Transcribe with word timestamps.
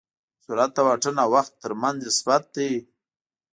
سرعت 0.45 0.71
د 0.75 0.79
واټن 0.87 1.15
او 1.23 1.29
وخت 1.35 1.53
تر 1.63 1.71
منځ 1.81 1.97
نسبت 2.07 2.43
دی. 2.55 2.71